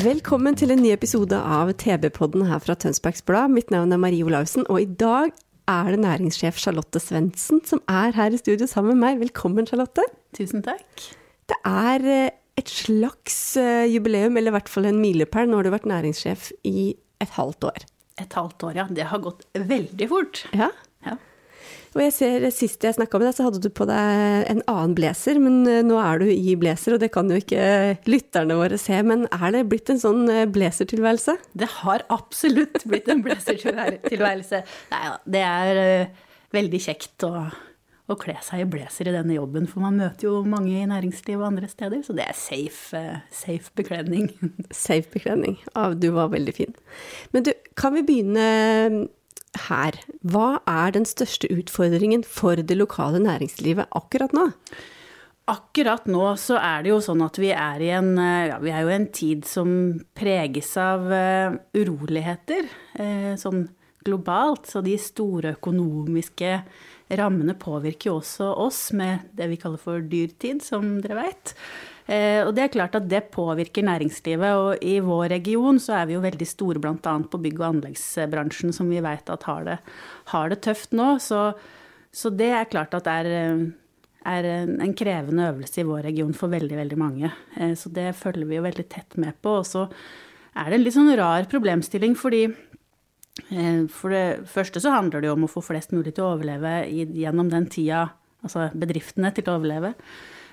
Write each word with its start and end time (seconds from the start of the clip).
Velkommen 0.00 0.54
til 0.56 0.70
en 0.72 0.80
ny 0.80 0.94
episode 0.94 1.36
av 1.36 1.68
TB-podden 1.76 2.46
her 2.48 2.60
fra 2.64 2.72
Tønsbergs 2.78 3.20
Blad. 3.28 3.50
Mitt 3.52 3.68
navn 3.74 3.92
er 3.92 3.98
Marie 4.00 4.24
Olaussen, 4.24 4.62
og 4.72 4.78
i 4.80 4.86
dag 4.86 5.28
er 5.68 5.90
det 5.92 5.98
næringssjef 6.00 6.56
Charlotte 6.62 7.02
Svendsen 7.02 7.60
som 7.68 7.82
er 7.90 8.14
her 8.16 8.32
i 8.32 8.38
studio 8.40 8.64
sammen 8.70 8.96
med 8.96 9.02
meg. 9.02 9.18
Velkommen, 9.20 9.68
Charlotte. 9.68 10.06
Tusen 10.38 10.64
takk. 10.64 11.04
Det 11.52 11.58
er 11.68 12.06
eh, 12.08 12.32
et 12.56 12.72
slags 12.72 13.36
eh, 13.60 13.90
jubileum, 13.92 14.38
eller 14.40 14.54
i 14.54 14.56
hvert 14.56 14.72
fall 14.72 14.88
en 14.88 15.02
milepæl. 15.02 15.50
Nå 15.50 15.60
har 15.60 15.68
du 15.68 15.74
vært 15.74 15.90
næringssjef 15.90 16.48
i 16.64 16.94
et 17.20 17.36
halvt 17.36 17.68
år. 17.68 17.84
Et 18.24 18.38
halvt 18.40 18.70
år, 18.70 18.78
ja. 18.80 18.88
Det 18.88 19.10
har 19.12 19.20
gått 19.26 19.44
veldig 19.52 20.08
fort. 20.14 20.46
Ja. 20.56 20.70
Og 21.90 22.02
jeg 22.04 22.12
ser 22.14 22.44
Sist 22.54 22.84
jeg 22.86 22.94
snakka 22.96 23.18
med 23.18 23.28
deg, 23.28 23.36
så 23.36 23.46
hadde 23.48 23.62
du 23.62 23.70
på 23.74 23.86
deg 23.88 24.50
en 24.50 24.62
annen 24.70 24.94
blazer, 24.98 25.40
men 25.42 25.62
eh, 25.68 25.80
nå 25.86 25.96
er 26.02 26.22
du 26.22 26.28
i 26.30 26.54
blazer, 26.58 26.94
og 26.94 27.02
det 27.02 27.10
kan 27.14 27.30
jo 27.30 27.38
ikke 27.40 27.96
lytterne 28.10 28.58
våre 28.58 28.78
se. 28.80 28.98
Men 29.06 29.26
er 29.30 29.56
det 29.56 29.64
blitt 29.70 29.90
en 29.92 30.02
sånn 30.02 30.22
eh, 30.30 30.46
blazertilværelse? 30.50 31.36
Det 31.58 31.70
har 31.80 32.06
absolutt 32.12 32.84
blitt 32.90 33.10
en 33.10 33.24
blazertilværelse. 33.26 34.62
Nei 34.92 35.02
da, 35.08 35.18
det 35.26 35.42
er 35.46 35.82
eh, 35.82 36.30
veldig 36.54 36.82
kjekt 36.86 37.26
å, 37.26 37.32
å 38.10 38.18
kle 38.20 38.36
seg 38.46 38.64
i 38.64 38.70
blazer 38.70 39.10
i 39.10 39.16
denne 39.16 39.38
jobben, 39.40 39.66
for 39.70 39.82
man 39.82 39.98
møter 39.98 40.30
jo 40.30 40.40
mange 40.46 40.76
i 40.78 40.88
næringslivet 40.90 41.42
og 41.42 41.48
andre 41.52 41.70
steder, 41.70 42.04
så 42.06 42.14
det 42.18 42.26
er 42.28 42.38
safe, 42.38 43.06
safe 43.34 43.74
bekledning. 43.78 44.30
Safe 44.70 45.10
bekledning. 45.10 45.58
Ah, 45.74 45.90
du 45.94 46.12
var 46.14 46.30
veldig 46.34 46.54
fin. 46.54 46.76
Men 47.34 47.50
du, 47.50 47.54
kan 47.78 47.98
vi 47.98 48.06
begynne 48.06 49.08
her? 49.68 49.98
Hva 50.22 50.60
er 50.68 50.94
den 50.94 51.06
største 51.08 51.50
utfordringen 51.52 52.24
for 52.26 52.60
det 52.60 52.78
lokale 52.78 53.20
næringslivet 53.22 53.90
akkurat 53.96 54.34
nå? 54.36 54.50
Akkurat 55.50 56.06
nå 56.06 56.28
så 56.38 56.60
er 56.62 56.84
det 56.84 56.92
jo 56.92 57.00
sånn 57.02 57.24
at 57.26 57.38
vi 57.40 57.50
er 57.50 57.82
i 57.82 57.90
en, 57.96 58.12
eh, 58.22 58.50
ja, 58.52 58.60
vi 58.62 58.70
er 58.70 58.86
jo 58.86 58.94
en 58.94 59.08
tid 59.10 59.48
som 59.48 59.72
preges 60.14 60.76
av 60.78 61.10
uh, 61.10 61.58
uroligheter, 61.74 62.68
Uh, 63.00 63.36
sånn 63.38 63.68
globalt. 64.04 64.66
Så 64.68 64.82
de 64.84 64.96
store 65.00 65.54
økonomiske 65.56 66.50
rammene 67.18 67.54
påvirker 67.58 68.10
jo 68.10 68.18
også 68.20 68.50
oss 68.64 68.80
med 68.96 69.30
det 69.36 69.48
vi 69.52 69.58
kaller 69.60 69.80
for 69.80 70.02
dyrtid, 70.02 70.62
som 70.64 70.98
dere 71.04 71.22
veit. 71.22 71.54
Eh, 72.10 72.40
og 72.42 72.54
det 72.56 72.64
er 72.64 72.72
klart 72.74 72.96
at 72.98 73.06
det 73.06 73.28
påvirker 73.30 73.86
næringslivet, 73.86 74.50
og 74.58 74.82
i 74.82 74.96
vår 75.04 75.28
region 75.36 75.78
så 75.78 76.00
er 76.00 76.08
vi 76.08 76.16
jo 76.16 76.22
veldig 76.24 76.48
store 76.48 76.80
bl.a. 76.82 76.96
på 77.30 77.38
bygg- 77.44 77.60
og 77.60 77.68
anleggsbransjen, 77.68 78.72
som 78.74 78.88
vi 78.90 79.02
vet 79.04 79.30
at 79.30 79.46
har 79.46 79.68
det, 79.68 79.76
har 80.32 80.50
det 80.50 80.58
tøft 80.66 80.96
nå. 80.96 81.12
Så, 81.22 81.52
så 82.10 82.32
det 82.34 82.48
er 82.56 82.70
klart 82.72 82.96
at 82.98 83.06
det 83.06 83.18
er 83.20 83.30
eh, 83.36 83.68
er 84.30 84.44
en 84.44 84.74
en 84.84 84.92
krevende 84.92 85.46
øvelse 85.48 85.80
i 85.80 85.86
vår 85.88 86.02
region 86.10 86.34
for 86.36 86.52
veldig, 86.52 86.76
veldig 86.76 86.98
mange. 86.98 87.30
Eh, 87.56 87.74
Så 87.78 87.92
det 87.94 88.10
følger 88.16 88.46
vi 88.46 88.58
jo 88.58 88.66
veldig 88.66 88.88
tett 88.88 89.16
med 89.16 89.38
på. 89.40 89.60
Og 89.62 89.64
så 89.66 89.86
er 90.56 90.66
det 90.68 90.74
en 90.74 90.84
litt 90.84 90.96
sånn 90.98 91.16
rar 91.16 91.46
problemstilling, 91.48 92.16
fordi 92.16 92.48
for 93.88 94.10
det 94.10 94.42
første 94.50 94.82
så 94.82 94.90
handler 94.92 95.22
det 95.22 95.28
jo 95.30 95.32
om 95.32 95.46
å 95.46 95.48
få 95.48 95.62
flest 95.64 95.94
mulig 95.94 96.12
til 96.14 96.26
å 96.26 96.34
overleve 96.34 96.84
gjennom 96.90 97.48
den 97.48 97.70
tida, 97.70 98.10
altså 98.42 98.66
bedriftene 98.74 99.30
til 99.32 99.46
å 99.48 99.54
overleve. 99.56 99.94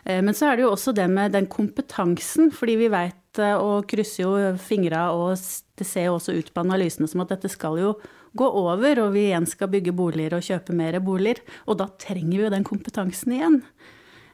Eh, 0.07 0.21
Men 0.23 0.33
så 0.33 0.47
er 0.49 0.57
det 0.57 0.63
jo 0.65 0.73
også 0.73 0.93
det 0.95 1.07
med 1.11 1.35
den 1.35 1.47
kompetansen, 1.51 2.51
fordi 2.55 2.77
vi 2.79 2.91
veit 2.93 3.15
og 3.37 3.85
krysser 3.85 4.23
jo 4.23 4.31
fingra, 4.57 5.11
og 5.13 5.35
det 5.77 5.85
ser 5.85 6.07
jo 6.07 6.15
også 6.17 6.33
ut 6.39 6.47
på 6.55 6.63
analysene 6.63 7.05
som 7.05 7.21
at 7.21 7.29
dette 7.35 7.51
skal 7.53 7.75
jo 7.77 7.91
gå 8.37 8.47
over, 8.49 8.97
og 9.03 9.11
vi 9.13 9.27
igjen 9.27 9.45
skal 9.45 9.69
bygge 9.69 9.93
boliger 9.93 10.33
og 10.37 10.45
kjøpe 10.45 10.73
mer 10.73 10.97
boliger. 11.05 11.43
Og 11.69 11.77
da 11.77 11.85
trenger 12.01 12.33
vi 12.33 12.43
jo 12.47 12.53
den 12.53 12.65
kompetansen 12.65 13.35
igjen. 13.37 13.59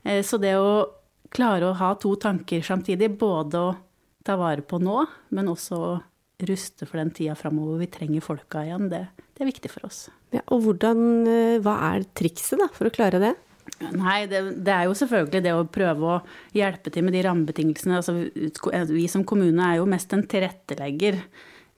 Eh, 0.05 0.21
Så 0.23 0.39
det 0.39 0.55
å 0.55 0.87
klare 1.33 1.71
å 1.71 1.75
ha 1.75 1.93
to 1.95 2.15
tanker 2.15 2.61
samtidig, 2.63 3.17
både 3.17 3.59
å 3.59 3.75
ta 4.23 4.37
vare 4.39 4.61
på 4.61 4.79
nå, 4.79 5.05
men 5.31 5.51
også 5.51 5.75
å 5.75 6.01
ruste 6.47 6.85
for 6.87 6.99
den 6.99 7.11
tida 7.11 7.35
framover 7.35 7.79
vi 7.79 7.87
trenger 7.87 8.21
folka 8.23 8.63
igjen, 8.63 8.89
det, 8.91 9.07
det 9.35 9.43
er 9.43 9.49
viktig 9.51 9.71
for 9.71 9.87
oss. 9.87 10.09
Ja, 10.31 10.41
og 10.47 10.63
hvordan, 10.63 11.27
eh, 11.27 11.59
hva 11.63 11.75
er 11.93 12.05
trikset 12.15 12.59
da, 12.59 12.67
for 12.71 12.87
å 12.87 12.93
klare 12.93 13.19
det? 13.19 13.33
Nei, 13.81 14.25
det, 14.29 14.39
det 14.63 14.73
er 14.73 14.85
jo 14.87 14.93
selvfølgelig 14.95 15.41
det 15.43 15.53
å 15.55 15.65
prøve 15.67 16.11
å 16.13 16.19
hjelpe 16.55 16.91
til 16.93 17.03
med 17.05 17.15
de 17.17 17.23
rammebetingelsene. 17.25 17.97
Altså, 17.99 18.13
vi 18.93 19.07
som 19.11 19.25
kommune 19.27 19.65
er 19.65 19.81
jo 19.81 19.89
mest 19.89 20.13
en 20.15 20.23
tilrettelegger. 20.29 21.17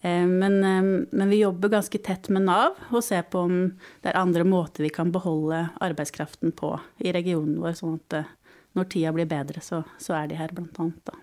Eh, 0.05 0.25
Men, 0.28 0.63
eh, 0.63 1.07
men 1.09 1.29
vi 1.29 1.41
jobber 1.41 1.69
ganske 1.69 1.97
tett 2.03 2.29
med 2.29 2.45
Nav 2.45 2.78
og 2.91 3.03
ser 3.03 3.23
på 3.31 3.45
om 3.47 3.55
det 4.03 4.11
er 4.11 4.19
andre 4.19 4.44
måter 4.45 4.85
vi 4.85 4.94
kan 4.94 5.11
beholde 5.11 5.69
arbeidskraften 5.81 6.53
på 6.53 6.75
i 7.00 7.13
regionen 7.16 7.57
vår, 7.63 7.78
sånn 7.79 7.97
at 8.03 8.19
eh, 8.19 8.34
når 8.75 8.89
tida 8.91 9.13
blir 9.16 9.25
bedre, 9.25 9.63
så, 9.63 9.84
så 9.97 10.17
er 10.19 10.28
de 10.29 10.38
her, 10.38 10.51
blant 10.53 10.78
annet. 10.84 11.00
Da. 11.07 11.16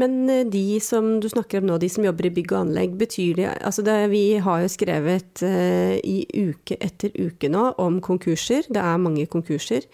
Men 0.00 0.30
eh, 0.30 0.46
de 0.50 0.80
som 0.82 1.18
du 1.22 1.28
snakker 1.30 1.60
om 1.60 1.68
nå, 1.68 1.78
de 1.78 1.90
som 1.92 2.04
jobber 2.06 2.28
i 2.28 2.32
bygg 2.34 2.54
og 2.54 2.60
anlegg, 2.64 2.96
betyr 2.98 3.38
det 3.38 3.50
Altså 3.60 3.84
det, 3.86 3.98
vi 4.12 4.24
har 4.42 4.64
jo 4.64 4.72
skrevet 4.72 5.44
uh, 5.46 5.94
i 5.98 6.24
uke 6.34 6.78
etter 6.82 7.14
uke 7.14 7.50
nå 7.52 7.70
om 7.82 8.00
konkurser. 8.04 8.66
Det 8.68 8.82
er 8.82 9.02
mange 9.02 9.26
konkurser. 9.30 9.86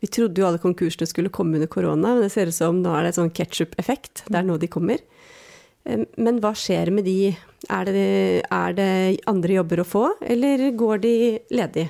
Vi 0.00 0.10
trodde 0.12 0.40
jo 0.40 0.48
alle 0.48 0.60
konkursene 0.60 1.08
skulle 1.08 1.32
komme 1.32 1.58
under 1.58 1.70
korona, 1.70 2.14
men 2.14 2.26
det 2.26 2.32
ser 2.34 2.50
ut 2.50 2.56
som 2.56 2.80
nå 2.82 2.92
er 2.92 3.04
det 3.04 3.14
en 3.14 3.20
sånn 3.22 3.34
ketsjup-effekt. 3.36 4.26
Det 4.28 4.40
er 4.40 4.48
nå 4.48 4.58
de 4.60 4.70
kommer. 4.72 5.04
Eh, 5.84 6.06
Men 6.16 6.40
hva 6.44 6.54
skjer 6.56 6.92
med 6.92 7.08
de? 7.08 7.34
Er 7.72 7.88
det, 7.88 8.08
er 8.52 8.74
det 8.76 8.88
andre 9.30 9.60
jobber 9.60 9.80
å 9.80 9.88
få, 9.88 10.06
eller 10.20 10.70
går 10.76 11.04
de 11.04 11.14
ledig? 11.56 11.86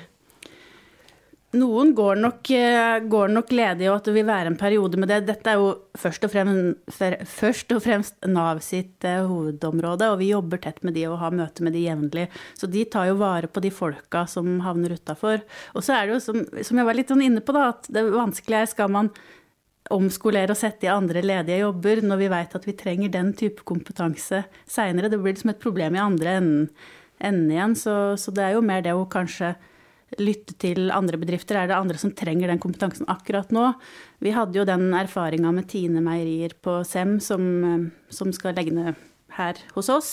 Noen 1.55 1.93
går 1.95 2.19
nok, 2.19 2.49
eh, 2.51 2.99
går 3.07 3.31
nok 3.31 3.51
ledig, 3.55 3.87
og 3.89 3.97
at 3.97 4.07
det 4.09 4.13
vil 4.15 4.27
være 4.27 4.51
en 4.51 4.57
periode 4.59 4.99
med 4.99 5.09
det. 5.11 5.21
Dette 5.29 5.51
er 5.51 5.61
jo 5.61 5.69
først 5.97 6.25
og 6.27 6.31
fremst, 6.33 6.97
først 7.31 7.71
og 7.71 7.81
fremst 7.85 8.27
Nav 8.27 8.59
sitt 8.65 9.05
eh, 9.07 9.23
hovedområde, 9.23 10.09
og 10.11 10.19
vi 10.19 10.33
jobber 10.33 10.59
tett 10.61 10.83
med 10.83 10.97
de 10.97 11.05
og 11.07 11.19
har 11.21 11.31
møte 11.31 11.63
med 11.63 11.73
de 11.73 11.85
jevnlig. 11.85 12.27
Så 12.59 12.67
de 12.71 12.83
tar 12.85 13.07
jo 13.07 13.19
vare 13.21 13.47
på 13.47 13.63
de 13.63 13.71
folka 13.71 14.25
som 14.27 14.59
havner 14.65 14.97
utafor. 14.97 15.45
Og 15.73 15.85
så 15.85 15.95
er 15.95 16.05
det 16.05 16.17
jo, 16.17 16.23
som, 16.27 16.41
som 16.61 16.81
jeg 16.81 16.89
var 16.89 16.99
litt 16.99 17.13
sånn 17.13 17.23
inne 17.23 17.43
på, 17.45 17.55
da, 17.55 17.69
at 17.71 17.87
det 17.89 18.03
vanskelige 18.11 18.65
er 18.65 18.71
skal 18.73 18.91
man 18.91 19.11
omskolere 19.93 20.51
og 20.51 20.57
sette 20.57 20.87
i 20.87 20.91
andre 20.91 21.21
ledige 21.21 21.61
jobber 21.61 22.01
når 22.01 22.19
vi 22.23 22.29
vet 22.33 22.55
at 22.57 22.63
vi 22.65 22.73
trenger 22.77 23.11
den 23.13 23.31
type 23.37 23.63
kompetanse 23.69 24.43
seinere. 24.65 25.11
Det 25.13 25.21
blir 25.21 25.35
liksom 25.35 25.53
et 25.53 25.61
problem 25.61 25.95
i 25.95 26.03
andre 26.03 26.35
enden, 26.39 26.67
enden 27.19 27.53
igjen. 27.53 27.77
Så, 27.79 27.95
så 28.19 28.33
det 28.35 28.43
er 28.47 28.57
jo 28.57 28.65
mer 28.65 28.83
det 28.85 28.95
å 28.97 29.05
kanskje 29.07 29.53
lytte 30.21 30.53
til 30.61 30.91
andre 30.93 31.17
bedrifter. 31.17 31.57
Er 31.57 31.67
det 31.67 31.77
andre 31.77 31.97
som 31.97 32.13
trenger 32.15 32.51
den 32.51 32.61
kompetansen 32.61 33.07
akkurat 33.11 33.51
nå? 33.55 33.73
Vi 34.23 34.31
hadde 34.35 34.59
jo 34.59 34.67
den 34.67 34.91
erfaringa 34.93 35.51
med 35.53 35.67
Tine 35.71 36.03
Meierier 36.03 36.53
på 36.61 36.83
Sem, 36.85 37.19
som, 37.19 37.41
eh, 37.63 37.91
som 38.09 38.31
skal 38.31 38.55
legge 38.55 38.71
ned 38.71 38.95
her 39.35 39.57
hos 39.75 39.89
oss 39.91 40.09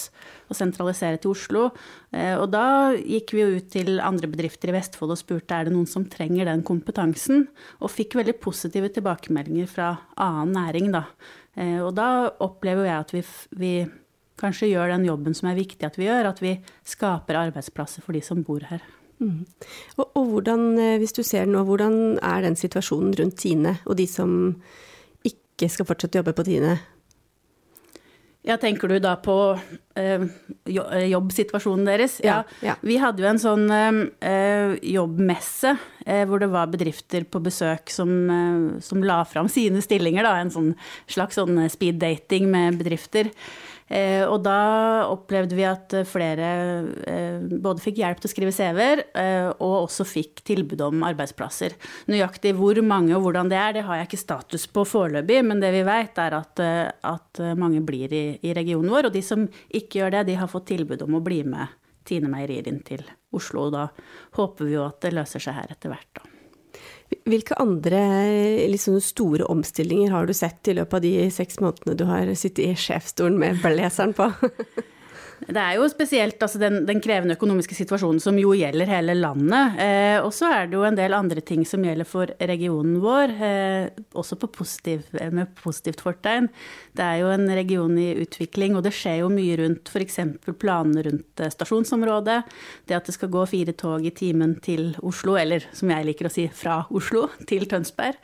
og 0.50 0.56
sentralisere 0.58 1.20
til 1.20 1.30
Oslo. 1.30 1.70
Eh, 2.12 2.34
Og 2.36 2.50
da 2.50 2.92
gikk 2.96 3.32
vi 3.32 3.40
jo 3.40 3.56
ut 3.56 3.70
til 3.70 4.00
andre 4.00 4.26
bedrifter 4.26 4.68
i 4.72 4.72
Vestfold 4.72 5.14
og 5.14 5.20
spurte 5.20 5.54
er 5.54 5.64
det 5.64 5.72
noen 5.72 5.86
som 5.86 6.04
trenger 6.04 6.44
den 6.46 6.62
kompetansen, 6.62 7.48
og 7.80 7.90
fikk 7.90 8.16
veldig 8.18 8.40
positive 8.40 8.90
tilbakemeldinger 8.92 9.68
fra 9.68 9.98
annen 10.16 10.54
næring, 10.56 10.92
da. 10.92 11.04
Eh, 11.56 11.80
Og 11.80 11.94
da 11.94 12.30
opplever 12.40 12.86
jeg 12.86 12.98
at 12.98 13.12
vi, 13.12 13.22
vi 13.54 13.90
kanskje 14.38 14.72
gjør 14.72 14.88
den 14.96 15.06
jobben 15.06 15.34
som 15.34 15.50
er 15.50 15.60
viktig 15.60 15.84
at 15.84 15.96
vi 15.96 16.08
gjør, 16.08 16.26
at 16.26 16.40
vi 16.40 16.60
skaper 16.84 17.52
arbeidsplasser 17.52 18.02
for 18.02 18.12
de 18.12 18.20
som 18.20 18.42
bor 18.42 18.60
her. 18.60 18.80
Og, 19.96 20.06
og 20.06 20.24
hvordan, 20.32 20.66
eh, 20.78 20.96
hvis 21.02 21.16
du 21.16 21.22
ser 21.26 21.50
nå, 21.50 21.64
hvordan 21.68 22.18
er 22.22 22.46
den 22.46 22.58
situasjonen 22.58 23.14
rundt 23.18 23.38
Tine, 23.42 23.78
og 23.86 23.98
de 24.00 24.08
som 24.10 24.32
ikke 25.26 25.70
skal 25.70 25.88
fortsette 25.88 26.18
å 26.18 26.22
jobbe 26.22 26.36
på 26.38 26.46
Tine? 26.48 26.78
Ja, 28.42 28.56
tenker 28.58 28.90
du 28.90 28.96
da 28.98 29.12
på 29.22 29.36
eh, 29.94 30.22
jobbsituasjonen 30.66 31.86
deres? 31.86 32.16
Ja, 32.26 32.40
ja. 32.64 32.74
Vi 32.82 32.96
hadde 32.98 33.22
jo 33.22 33.28
en 33.30 33.38
sånn 33.38 33.68
eh, 33.70 34.72
jobbmesse 34.82 35.76
eh, 36.02 36.24
hvor 36.26 36.42
det 36.42 36.48
var 36.50 36.72
bedrifter 36.72 37.22
på 37.22 37.38
besøk 37.44 37.92
som, 37.94 38.10
som 38.82 39.06
la 39.06 39.20
fram 39.30 39.46
sine 39.52 39.78
stillinger, 39.84 40.26
da. 40.26 40.40
En 40.42 40.50
sånn 40.50 40.72
slags 41.06 41.38
sånn 41.38 41.62
speed 41.70 42.02
dating 42.02 42.50
med 42.50 42.82
bedrifter. 42.82 43.30
Eh, 43.92 44.22
og 44.24 44.40
da 44.46 44.56
opplevde 45.12 45.56
vi 45.56 45.66
at 45.68 45.92
flere 46.08 46.48
eh, 47.04 47.42
både 47.42 47.82
fikk 47.84 48.00
hjelp 48.00 48.22
til 48.22 48.30
å 48.30 48.32
skrive 48.32 48.54
CV-er, 48.56 49.04
eh, 49.20 49.48
og 49.52 49.74
også 49.82 50.06
fikk 50.08 50.40
tilbud 50.48 50.80
om 50.86 51.04
arbeidsplasser. 51.10 51.76
Nøyaktig 52.08 52.54
hvor 52.56 52.80
mange 52.86 53.12
og 53.18 53.26
hvordan 53.26 53.52
det 53.52 53.60
er, 53.60 53.76
det 53.76 53.84
har 53.88 54.00
jeg 54.00 54.08
ikke 54.08 54.22
status 54.22 54.66
på 54.72 54.86
foreløpig, 54.88 55.42
men 55.44 55.60
det 55.60 55.74
vi 55.76 55.84
vet 55.86 56.20
er 56.24 56.38
at, 56.40 56.64
at 57.12 57.44
mange 57.60 57.84
blir 57.84 58.16
i, 58.16 58.24
i, 58.40 58.56
regionen 58.56 58.92
vår. 58.92 59.10
Og 59.10 59.16
de 59.16 59.24
som 59.26 59.44
ikke 59.68 60.00
gjør 60.00 60.16
det, 60.16 60.26
de 60.30 60.40
har 60.40 60.50
fått 60.50 60.70
tilbud 60.72 61.04
om 61.04 61.18
å 61.20 61.24
bli 61.24 61.42
med 61.44 61.78
Tine 62.08 62.32
Meierier 62.32 62.72
inn 62.72 62.80
til 62.86 63.04
Oslo. 63.36 63.68
Og 63.68 63.76
da 63.76 63.88
håper 64.38 64.70
vi 64.70 64.78
jo 64.78 64.86
at 64.88 65.02
det 65.04 65.12
løser 65.18 65.42
seg 65.42 65.60
her 65.60 65.76
etter 65.76 65.92
hvert, 65.92 66.08
da. 66.16 66.31
Hvilke 67.28 67.56
andre 67.60 68.00
liksom, 68.72 69.00
store 69.04 69.46
omstillinger 69.52 70.14
har 70.14 70.26
du 70.26 70.34
sett 70.36 70.68
i 70.68 70.76
løpet 70.78 70.98
av 70.98 71.04
de 71.04 71.30
seks 71.34 71.60
månedene 71.62 71.98
du 71.98 72.06
har 72.08 72.32
sittet 72.38 72.64
i 72.66 72.78
sjefsstolen 72.78 73.38
med 73.40 73.60
blazeren 73.64 74.14
på? 74.16 74.30
Det 75.42 75.58
er 75.58 75.74
jo 75.74 75.88
spesielt 75.90 76.42
altså 76.44 76.60
den, 76.62 76.84
den, 76.86 77.00
krevende 77.02 77.34
økonomiske 77.34 77.74
situasjonen 77.74 78.20
som 78.22 78.36
jo 78.38 78.52
gjelder 78.54 78.90
hele 78.90 79.16
landet. 79.18 79.78
Eh, 79.82 80.18
og 80.22 80.30
så 80.36 80.50
er 80.54 80.68
det 80.70 80.78
jo 80.78 80.84
en 80.86 80.98
del 80.98 81.16
andre 81.16 81.42
ting 81.42 81.64
som 81.66 81.82
gjelder 81.82 82.06
for 82.08 82.30
regionen 82.38 83.00
vår, 83.02 83.34
eh, 83.42 84.02
også 84.14 84.38
positiv, 84.44 85.02
med 85.34 85.50
positivt 85.58 86.04
fortegn. 86.04 86.46
Det 86.94 87.04
er 87.06 87.22
jo 87.24 87.32
en 87.34 87.50
region 87.50 87.98
i 87.98 88.12
utvikling, 88.22 88.76
og 88.78 88.86
det 88.86 88.94
skjer 88.94 89.22
jo 89.24 89.32
mye 89.32 89.58
rundt 89.64 89.90
f.eks. 89.90 90.20
planene 90.62 91.06
rundt 91.08 91.42
eh, 91.42 91.52
stasjonsområdet. 91.56 92.40
Det 92.86 92.98
at 93.00 93.10
det 93.10 93.16
skal 93.18 93.34
gå 93.34 93.44
fire 93.50 93.74
tog 93.74 94.06
i 94.06 94.14
timen 94.14 94.56
til 94.62 94.92
Oslo, 95.02 95.36
eller 95.40 95.66
som 95.74 95.90
jeg 95.90 96.12
liker 96.12 96.30
å 96.30 96.34
si, 96.34 96.46
fra 96.54 96.84
Oslo 96.94 97.26
til 97.50 97.66
Tønsberg. 97.70 98.20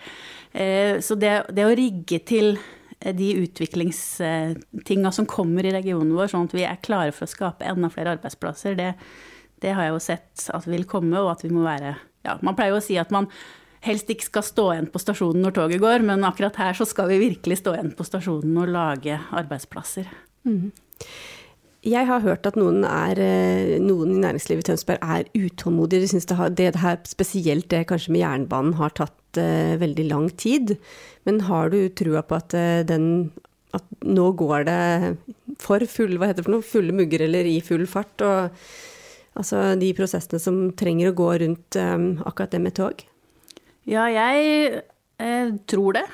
Eh, 0.53 0.99
så 1.05 1.19
det, 1.19 1.35
det 1.55 1.67
å 1.67 1.75
rigge 1.77 2.23
til 2.29 2.55
de 2.99 3.29
utviklingstinga 3.45 5.13
som 5.15 5.27
kommer 5.31 5.67
i 5.67 5.73
regionen 5.75 6.17
vår, 6.17 6.33
sånn 6.33 6.49
at 6.49 6.57
vi 6.57 6.67
er 6.67 6.81
klare 6.83 7.15
for 7.15 7.29
å 7.29 7.31
skape 7.31 7.67
enda 7.69 7.91
flere 7.93 8.17
arbeidsplasser, 8.17 8.75
det, 8.79 8.93
det 9.63 9.75
har 9.77 9.87
jeg 9.87 9.95
jo 9.95 10.03
sett 10.03 10.49
at 10.55 10.67
vil 10.67 10.87
komme, 10.89 11.21
og 11.21 11.33
at 11.37 11.47
vi 11.47 11.53
må 11.55 11.63
være 11.67 11.95
ja, 12.27 12.35
Man 12.43 12.57
pleier 12.59 12.75
jo 12.75 12.81
å 12.81 12.85
si 12.85 12.99
at 12.99 13.13
man 13.15 13.29
helst 13.87 14.11
ikke 14.11 14.27
skal 14.27 14.45
stå 14.45 14.67
igjen 14.73 14.91
på 14.91 15.01
stasjonen 15.01 15.45
når 15.45 15.55
toget 15.55 15.83
går, 15.83 16.05
men 16.07 16.27
akkurat 16.27 16.59
her 16.59 16.75
så 16.77 16.87
skal 16.89 17.11
vi 17.13 17.21
virkelig 17.23 17.61
stå 17.61 17.77
igjen 17.77 17.93
på 17.97 18.07
stasjonen 18.07 18.57
og 18.59 18.73
lage 18.75 19.21
arbeidsplasser. 19.31 20.09
Mm. 20.49 20.73
Jeg 21.87 22.09
har 22.09 22.25
hørt 22.25 22.47
at 22.49 22.57
noen, 22.59 22.83
er, 22.85 23.21
eh, 23.23 23.77
noen 23.79 24.17
i 24.17 24.21
næringslivet 24.25 24.67
i 24.67 24.69
Tønsberg 24.73 24.99
er 24.99 25.29
utålmodige. 25.31 26.03
De 26.03 26.11
syns 26.11 26.27
det, 26.27 26.39
det, 26.59 26.73
her, 26.83 26.99
spesielt 27.07 27.69
det 27.71 27.87
kanskje 27.87 28.13
med 28.17 28.25
jernbanen, 28.25 28.75
har 28.81 28.91
tatt 28.99 29.15
uh, 29.41 29.79
veldig 29.81 30.09
lang 30.11 30.29
tid. 30.37 30.77
Men 31.29 31.45
har 31.49 31.73
du 31.75 31.81
trua 31.97 32.25
på 32.27 32.39
at 32.39 32.57
uh, 32.57 32.83
den 32.87 33.31
at 33.77 33.85
nå 34.05 34.31
går 34.39 34.65
det 34.69 34.83
for 35.61 35.83
full, 35.91 36.17
hva 36.17 36.31
heter 36.31 36.41
det 36.41 36.47
for 36.47 36.57
noe, 36.57 36.65
fulle 36.65 36.95
mugger 36.97 37.27
eller 37.27 37.49
i 37.49 37.59
full 37.65 37.85
fart? 37.91 38.25
Og 38.25 39.39
altså 39.39 39.75
de 39.81 39.91
prosessene 39.97 40.41
som 40.43 40.63
trenger 40.79 41.11
å 41.11 41.19
gå 41.19 41.29
rundt 41.45 41.79
um, 41.81 42.09
akkurat 42.25 42.55
det 42.55 42.63
med 42.65 42.77
tog? 42.79 43.05
Ja, 43.89 44.07
jeg 44.13 44.83
eh, 45.21 45.53
tror 45.69 45.97
det. 45.97 46.07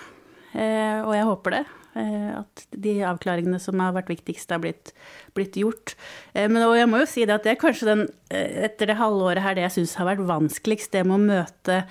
Eh, 0.54 1.00
og 1.02 1.14
jeg 1.16 1.26
håper 1.30 1.56
det. 1.56 1.64
Eh, 1.94 2.30
at 2.40 2.64
de 2.74 2.96
avklaringene 3.06 3.60
som 3.62 3.78
har 3.82 3.94
vært 3.94 4.10
viktigst, 4.10 4.50
har 4.50 4.62
blitt, 4.62 4.90
blitt 5.36 5.54
gjort. 5.60 5.94
Eh, 6.34 6.48
men 6.50 6.64
jeg 6.74 6.90
må 6.90 7.00
jo 7.02 7.06
si 7.10 7.22
det 7.22 7.36
at 7.36 7.46
det 7.46 7.54
er 7.54 7.60
kanskje 7.60 7.90
den, 7.90 8.02
eh, 8.34 8.66
etter 8.66 8.90
det 8.90 8.98
halvåret 8.98 9.44
her, 9.44 9.54
det 9.54 9.68
jeg 9.68 9.76
syns 9.78 9.94
har 10.00 10.10
vært 10.10 10.26
vanskeligst, 10.26 10.90
det 10.90 11.04
med 11.06 11.20
å 11.20 11.22
møte 11.22 11.84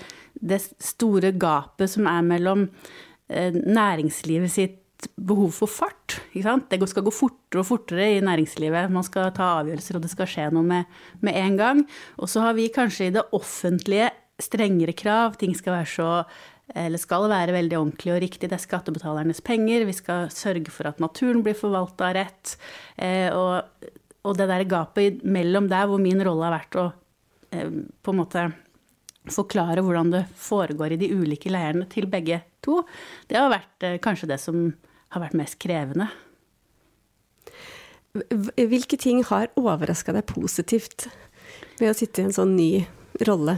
det 0.44 0.60
store 0.84 1.32
gapet 1.32 1.94
som 1.94 2.08
er 2.10 2.24
mellom 2.28 2.70
næringslivet 3.34 4.52
sitt 4.52 5.08
behov 5.16 5.54
for 5.56 5.72
fart. 5.72 6.20
Det 6.36 6.90
skal 6.92 7.06
gå 7.08 7.12
fortere 7.12 7.62
og 7.64 7.66
fortere 7.66 8.10
i 8.18 8.22
næringslivet. 8.22 8.92
Man 8.92 9.06
skal 9.08 9.32
ta 9.32 9.64
avgjørelser, 9.64 9.96
og 9.96 10.04
det 10.04 10.12
skal 10.12 10.28
skje 10.28 10.50
noe 10.54 10.68
med, 10.68 10.86
med 11.22 11.34
en 11.40 11.58
gang. 11.58 11.82
Og 12.20 12.30
så 12.30 12.44
har 12.44 12.54
vi 12.54 12.68
kanskje 12.68 13.08
i 13.08 13.16
det 13.16 13.24
offentlige 13.32 14.12
strengere 14.44 14.94
krav. 14.94 15.40
Ting 15.40 15.56
skal 15.56 15.80
være 15.80 15.90
så 15.90 16.10
eller 16.74 17.02
skal 17.02 17.28
være 17.31 17.56
veldig 17.56 17.78
ordentlig 17.78 18.14
og 18.16 18.22
riktig. 18.24 18.50
Det 18.50 18.58
er 18.58 18.64
skattebetalernes 18.64 19.44
penger. 19.46 19.86
Vi 19.88 19.96
skal 19.98 20.31
sørge 20.34 20.74
for 20.74 20.90
at 20.90 21.02
naturen 21.04 21.44
blir 21.46 21.58
forvalta 21.58 22.12
rett. 22.18 22.56
Eh, 22.98 23.30
og, 23.30 23.88
og, 24.24 24.36
det 24.40 24.50
der 24.50 24.66
gapet 24.70 25.24
mellom 25.24 25.70
der 25.72 25.88
hvor 25.90 26.02
min 26.02 26.22
rolle 26.25 26.50
har 26.50 26.58
vært 26.58 26.80
å 26.81 26.88
eh, 27.54 27.70
på 28.02 28.14
en 28.14 28.22
måte 28.24 28.48
forklare 29.31 29.84
hvordan 29.86 30.12
det 30.12 30.25
foregår 30.36 30.96
i 30.96 31.00
de 31.00 31.14
ulike 31.14 31.52
leirene 31.54 31.88
til 31.92 32.10
begge 32.12 32.42
to, 32.64 32.81
det 33.30 33.40
har 33.40 33.54
vært 33.54 33.86
eh, 33.88 34.00
kanskje 34.04 34.34
det 34.34 34.40
som 34.42 34.66
har 35.14 35.24
vært 35.24 35.38
mest 35.38 35.60
krevende. 35.62 36.10
Hvilke 38.14 38.98
ting 39.02 39.24
har 39.26 39.54
overraska 39.58 40.14
deg 40.14 40.28
positivt 40.30 41.08
ved 41.80 41.90
å 41.90 41.98
sitte 41.98 42.22
i 42.22 42.28
en 42.28 42.36
sånn 42.36 42.54
ny 42.58 42.84
rolle? 43.26 43.58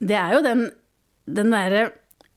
Det 0.00 0.16
er 0.16 0.36
jo 0.36 0.44
den 0.44 0.68
den 1.26 1.54
derre 1.54 1.90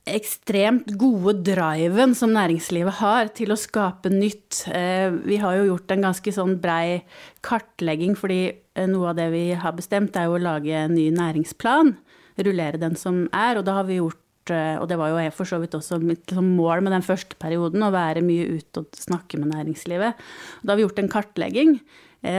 ekstremt 0.10 0.90
gode 1.00 1.36
driven 1.46 2.16
som 2.18 2.32
næringslivet 2.34 3.00
har 3.02 3.30
til 3.38 3.54
å 3.54 3.60
skape 3.60 4.12
nytt. 4.14 4.64
Eh, 4.74 5.10
vi 5.26 5.38
har 5.42 5.58
jo 5.58 5.68
gjort 5.72 5.94
en 5.94 6.08
ganske 6.08 6.34
sånn 6.34 6.56
brei 6.62 7.04
kartlegging, 7.46 8.16
fordi 8.18 8.40
eh, 8.50 8.88
noe 8.90 9.12
av 9.12 9.20
det 9.20 9.30
vi 9.34 9.44
har 9.60 9.76
bestemt, 9.78 10.18
er 10.18 10.30
jo 10.30 10.40
å 10.40 10.42
lage 10.42 10.74
en 10.74 10.96
ny 10.98 11.10
næringsplan. 11.16 11.94
Rullere 12.40 12.82
den 12.82 12.98
som 12.98 13.28
er. 13.36 13.60
Og 13.60 13.68
da 13.68 13.80
har 13.80 13.90
vi 13.90 14.00
gjort 14.00 14.54
eh, 14.56 14.76
og 14.80 14.90
det 14.90 14.98
var 15.00 15.14
jo 15.14 15.30
for 15.36 15.50
så 15.50 15.62
vidt 15.62 15.78
også 15.78 16.02
mitt 16.02 16.26
liksom, 16.32 16.54
mål 16.58 16.86
med 16.86 16.96
den 16.96 17.06
første 17.06 17.38
perioden, 17.42 17.86
å 17.86 17.94
være 17.94 18.26
mye 18.26 18.60
ute 18.60 18.86
og 18.86 19.02
snakke 19.04 19.42
med 19.42 19.54
næringslivet. 19.54 20.30
Da 20.64 20.74
har 20.74 20.80
vi 20.80 20.88
gjort 20.88 21.04
en 21.04 21.12
kartlegging 21.12 21.76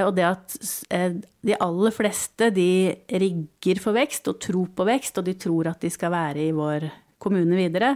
og 0.04 0.12
det 0.16 0.26
at 0.28 0.56
eh, 0.92 1.14
de 1.46 1.56
aller 1.56 1.94
fleste 1.94 2.50
de 2.52 2.70
rigger 3.08 3.80
for 3.80 3.96
vekst 3.96 4.28
og 4.28 4.40
tror 4.44 4.68
på 4.76 4.86
vekst, 4.88 5.20
og 5.20 5.28
de 5.28 5.36
tror 5.40 5.70
at 5.72 5.80
de 5.80 5.92
skal 5.92 6.12
være 6.12 6.44
i 6.50 6.54
vår 6.56 6.90
kommune 7.20 7.56
videre. 7.56 7.94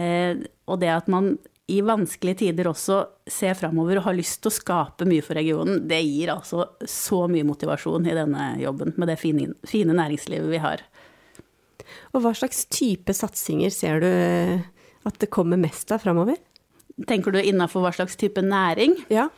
Eh, 0.00 0.40
og 0.64 0.80
det 0.80 0.92
at 0.94 1.10
man 1.12 1.34
i 1.70 1.78
vanskelige 1.86 2.40
tider 2.40 2.66
også 2.66 3.02
ser 3.30 3.54
framover 3.54 4.00
og 4.00 4.08
har 4.08 4.16
lyst 4.16 4.40
til 4.42 4.50
å 4.50 4.56
skape 4.56 5.06
mye 5.06 5.22
for 5.22 5.38
regionen, 5.38 5.84
det 5.86 6.00
gir 6.02 6.32
altså 6.32 6.66
så 6.88 7.26
mye 7.30 7.46
motivasjon 7.46 8.08
i 8.10 8.16
denne 8.16 8.46
jobben 8.58 8.96
med 8.98 9.12
det 9.12 9.20
fine 9.20 9.94
næringslivet 9.94 10.50
vi 10.50 10.62
har. 10.62 10.82
Og 12.14 12.24
hva 12.24 12.32
slags 12.34 12.64
type 12.72 13.14
satsinger 13.14 13.70
ser 13.74 14.02
du 14.02 14.10
at 15.06 15.20
det 15.22 15.30
kommer 15.32 15.60
mest 15.60 15.92
av 15.94 16.02
framover? 16.02 16.40
Tenker 17.08 17.32
du 17.32 17.40
innafor 17.40 17.84
hva 17.84 17.92
slags 17.94 18.16
type 18.20 18.42
næring? 18.44 18.96
Ja. 19.12 19.28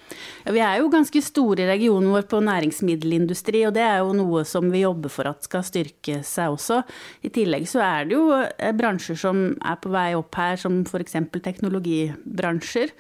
Vi 0.51 0.63
er 0.63 0.81
jo 0.81 0.91
ganske 0.93 1.23
store 1.23 1.65
i 1.65 1.69
regionen 1.69 2.11
vår 2.15 2.27
på 2.31 2.41
næringsmiddelindustri, 2.43 3.65
og 3.69 3.75
det 3.77 3.85
er 3.87 4.01
jo 4.03 4.15
noe 4.19 4.43
som 4.49 4.71
vi 4.73 4.83
jobber 4.83 5.13
for 5.13 5.31
at 5.31 5.47
skal 5.47 5.67
styrke 5.67 6.21
seg 6.27 6.57
også. 6.57 6.81
I 7.23 7.33
tillegg 7.35 7.69
så 7.71 7.83
er 7.85 8.09
det 8.09 8.19
jo 8.19 8.25
eh, 8.35 8.73
bransjer 8.77 9.21
som 9.21 9.45
er 9.59 9.79
på 9.83 9.93
vei 9.95 10.09
opp 10.19 10.41
her, 10.41 10.59
som 10.61 10.81
f.eks. 10.87 11.19
teknologibransjer. 11.43 12.97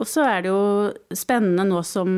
Og 0.00 0.08
så 0.08 0.26
er 0.28 0.44
det 0.44 0.52
jo 0.52 1.16
spennende 1.16 1.68
nå 1.68 1.80
som 1.86 2.12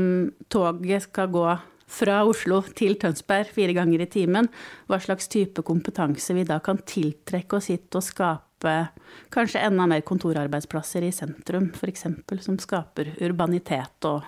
toget 0.52 1.08
skal 1.08 1.30
gå 1.34 1.46
fra 1.94 2.22
Oslo 2.26 2.62
til 2.76 2.96
Tønsberg 3.00 3.50
fire 3.54 3.74
ganger 3.76 4.02
i 4.04 4.08
timen, 4.10 4.48
hva 4.88 4.98
slags 5.02 5.28
type 5.30 5.62
kompetanse 5.66 6.34
vi 6.34 6.46
da 6.48 6.58
kan 6.64 6.80
tiltrekke 6.82 7.60
oss 7.60 7.70
hit 7.70 7.94
og 7.94 8.04
skape 8.04 8.43
skape 8.64 8.88
kanskje 9.34 9.60
enda 9.60 9.86
mer 9.86 10.02
kontorarbeidsplasser 10.06 11.04
i 11.04 11.12
sentrum, 11.12 11.72
f.eks., 11.74 12.06
som 12.44 12.58
skaper 12.58 13.14
urbanitet 13.20 14.04
og, 14.08 14.22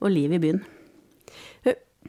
og 0.00 0.10
liv 0.10 0.32
i 0.32 0.40
byen. 0.40 0.62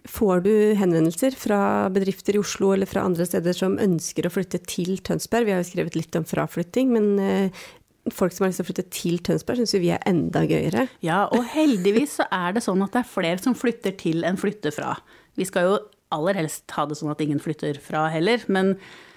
Får 0.07 0.43
du 0.46 0.53
henvendelser 0.77 1.36
fra 1.36 1.89
bedrifter 1.89 2.38
i 2.38 2.39
Oslo 2.39 2.72
eller 2.74 2.88
fra 2.88 3.03
andre 3.03 3.25
steder 3.25 3.53
som 3.53 3.79
ønsker 3.81 4.27
å 4.27 4.31
flytte 4.31 4.62
til 4.69 5.00
Tønsberg? 5.03 5.48
Vi 5.48 5.55
har 5.55 5.63
jo 5.63 5.67
skrevet 5.72 5.98
litt 5.98 6.15
om 6.15 6.24
fraflytting, 6.24 6.93
men 6.93 7.07
eh, 7.19 7.65
folk 8.13 8.31
som 8.31 8.46
har 8.46 8.53
lyst 8.53 8.62
til 8.62 8.67
å 8.67 8.69
flytte 8.69 8.88
til 8.93 9.17
Tønsberg, 9.25 9.60
syns 9.60 9.75
vi 9.81 9.91
er 9.91 10.05
enda 10.07 10.46
gøyere. 10.48 10.86
Ja, 11.03 11.25
og 11.34 11.50
heldigvis 11.51 12.19
så 12.22 12.29
er 12.31 12.55
det 12.55 12.63
sånn 12.63 12.86
at 12.86 12.93
det 12.93 13.03
er 13.03 13.12
flere 13.17 13.41
som 13.41 13.57
flytter 13.57 13.98
til 14.00 14.24
enn 14.27 14.39
flytter 14.39 14.75
fra. 14.75 14.96
Vi 15.36 15.50
skal 15.50 15.67
jo 15.67 15.75
aller 16.13 16.39
helst 16.39 16.72
ha 16.77 16.86
det 16.88 16.96
sånn 16.96 17.12
at 17.12 17.25
ingen 17.25 17.41
flytter 17.43 17.81
fra 17.84 18.05
heller, 18.13 18.46
men 18.53 18.77
Eh, 18.77 19.15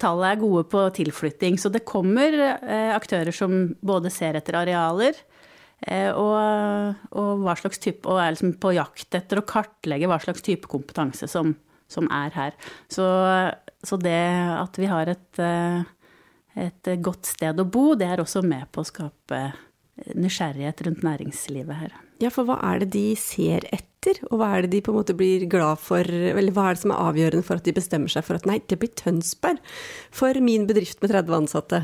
tallet 0.00 0.28
er 0.28 0.40
gode 0.40 0.64
på 0.70 0.82
tilflytting. 0.96 1.58
Så 1.60 1.70
det 1.72 1.84
kommer 1.88 2.34
eh, 2.34 2.90
aktører 2.94 3.34
som 3.34 3.74
både 3.84 4.12
ser 4.12 4.38
etter 4.38 4.58
arealer 4.58 5.18
eh, 5.86 6.10
og, 6.10 6.96
og, 7.14 7.44
hva 7.44 7.56
slags 7.60 7.82
type, 7.82 8.08
og 8.08 8.20
er 8.22 8.34
liksom 8.34 8.56
på 8.62 8.74
jakt 8.76 9.18
etter 9.20 9.40
å 9.40 9.46
kartlegge 9.48 10.10
hva 10.10 10.20
slags 10.22 10.44
type 10.44 10.70
kompetanse 10.70 11.28
som, 11.30 11.54
som 11.90 12.08
er 12.12 12.34
her. 12.36 12.56
Så, 12.92 13.06
så, 13.84 14.00
det 14.00 14.18
at 14.54 14.80
vi 14.80 14.90
har 14.90 15.12
et, 15.12 15.44
et 16.58 16.94
godt 17.04 17.30
sted 17.34 17.60
å 17.60 17.68
bo, 17.68 17.92
det 17.98 18.10
er 18.10 18.24
også 18.24 18.44
med 18.46 18.68
på 18.74 18.82
å 18.82 18.90
skape 18.90 19.44
nysgjerrighet 20.18 20.82
rundt 20.88 21.06
næringslivet 21.06 21.84
her. 21.84 22.03
Ja, 22.22 22.30
for 22.30 22.46
hva 22.46 22.60
er 22.62 22.84
det 22.84 22.92
de 22.94 23.08
ser 23.18 23.66
etter, 23.74 24.20
og 24.28 24.38
hva 24.38 24.50
er 24.54 24.64
det 24.64 24.74
de 24.74 24.80
på 24.84 24.92
en 24.92 24.98
måte 25.00 25.16
blir 25.16 25.46
glad 25.50 25.80
for, 25.82 26.04
eller 26.04 26.52
hva 26.54 26.68
er 26.68 26.76
det 26.76 26.82
som 26.82 26.92
er 26.94 27.02
avgjørende 27.08 27.46
for 27.46 27.58
at 27.58 27.66
de 27.66 27.74
bestemmer 27.74 28.12
seg 28.12 28.26
for 28.26 28.38
at 28.38 28.46
nei, 28.46 28.58
det 28.70 28.78
blir 28.78 28.92
Tønsberg 29.00 29.58
for 30.14 30.38
min 30.44 30.68
bedrift 30.68 31.00
med 31.02 31.14
30 31.14 31.38
ansatte? 31.40 31.80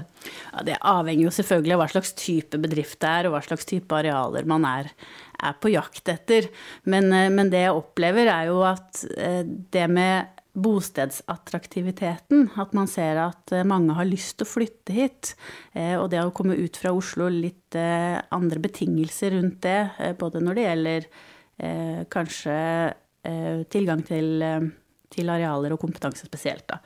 Ja, 0.52 0.64
Det 0.68 0.76
avhenger 0.78 1.26
jo 1.26 1.34
selvfølgelig 1.34 1.76
av 1.76 1.82
hva 1.82 1.88
slags 1.94 2.12
type 2.20 2.60
bedrift 2.62 3.00
det 3.02 3.10
er, 3.10 3.28
og 3.28 3.34
hva 3.34 3.42
slags 3.48 3.66
type 3.72 3.96
arealer 3.96 4.46
man 4.48 4.68
er, 4.68 4.92
er 5.40 5.56
på 5.58 5.72
jakt 5.72 6.12
etter. 6.12 6.50
Men, 6.84 7.10
eh, 7.16 7.30
men 7.32 7.50
det 7.50 7.64
jeg 7.64 7.80
opplever, 7.80 8.30
er 8.30 8.52
jo 8.52 8.60
at 8.68 9.02
eh, 9.16 9.42
det 9.44 9.88
med 9.90 10.39
bostedsattraktiviteten. 10.52 12.48
At 12.58 12.72
man 12.76 12.88
ser 12.90 13.20
at 13.22 13.52
eh, 13.54 13.66
mange 13.66 13.94
har 13.96 14.08
lyst 14.08 14.38
til 14.38 14.46
å 14.46 14.50
flytte 14.50 14.94
hit. 14.94 15.34
Eh, 15.72 15.96
og 15.98 16.10
det 16.12 16.22
å 16.22 16.32
komme 16.34 16.58
ut 16.58 16.78
fra 16.80 16.92
Oslo, 16.96 17.28
litt 17.30 17.76
eh, 17.78 18.18
andre 18.34 18.62
betingelser 18.62 19.36
rundt 19.36 19.60
det. 19.66 20.14
Både 20.20 20.42
når 20.42 20.58
det 20.58 20.66
gjelder 20.68 21.10
kanskje 22.08 22.54
tilgang 23.68 24.00
til, 24.08 24.40
til 25.12 25.28
arealer 25.28 25.74
og 25.74 25.82
kompetanse 25.82 26.24
spesielt. 26.24 26.64
Da. 26.72 26.78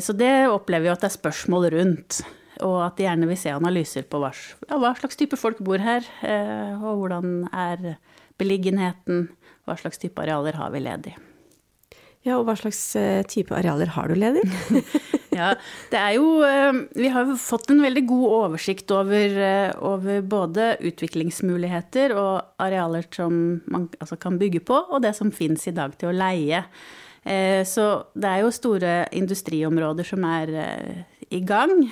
Så 0.00 0.14
det 0.16 0.46
opplever 0.48 0.86
vi 0.86 0.92
at 0.94 1.04
det 1.04 1.10
er 1.10 1.16
spørsmål 1.18 1.68
rundt. 1.74 2.22
Og 2.64 2.78
at 2.86 2.96
de 2.96 3.04
gjerne 3.04 3.28
vil 3.28 3.36
se 3.42 3.52
analyser 3.52 4.08
på 4.08 4.22
hva, 4.22 4.32
slags 4.32 5.20
type 5.20 5.36
folk 5.36 5.60
bor 5.68 5.84
her. 5.84 6.08
Og 6.80 7.04
hvordan 7.04 7.44
er 7.52 7.98
beliggenheten. 8.40 9.28
Hva 9.68 9.76
slags 9.84 10.00
type 10.00 10.24
arealer 10.24 10.56
har 10.56 10.72
vi 10.72 10.80
ledig. 10.88 11.16
Ja, 12.24 12.38
og 12.38 12.46
hva 12.48 12.54
slags 12.56 12.80
eh, 12.96 13.20
type 13.28 13.52
arealer 13.52 13.90
har 13.92 14.08
du 14.08 14.16
ledig? 14.16 14.42
ja, 15.38 15.50
det 15.92 16.00
er 16.00 16.14
jo 16.16 16.40
eh, 16.46 16.78
Vi 16.96 17.10
har 17.12 17.28
jo 17.28 17.36
fått 17.40 17.68
en 17.72 17.82
veldig 17.84 18.04
god 18.08 18.26
oversikt 18.38 18.92
over, 18.96 19.36
eh, 19.48 19.72
over 19.84 20.24
både 20.24 20.70
utviklingsmuligheter 20.88 22.16
og 22.16 22.64
arealer 22.64 23.04
som 23.12 23.36
man 23.68 23.90
altså 24.00 24.16
kan 24.20 24.40
bygge 24.40 24.64
på, 24.64 24.78
og 24.88 25.04
det 25.04 25.12
som 25.18 25.34
finnes 25.36 25.68
i 25.68 25.76
dag 25.76 25.96
til 26.00 26.12
å 26.12 26.16
leie. 26.16 26.64
Så 27.24 27.84
det 28.20 28.28
er 28.28 28.42
jo 28.42 28.50
store 28.52 28.94
industriområder 29.16 30.04
som 30.04 30.26
er 30.28 30.50
i 31.32 31.38
gang, 31.40 31.86